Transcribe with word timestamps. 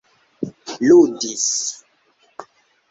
ludis 0.87 1.51